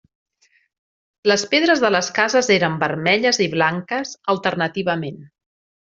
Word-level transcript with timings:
Les 1.31 1.43
pedres 1.51 1.83
de 1.85 1.91
les 1.97 2.09
cases 2.21 2.51
eren 2.57 2.81
vermelles 2.87 3.43
i 3.47 3.51
blanques 3.55 4.19
alternativament. 4.37 5.23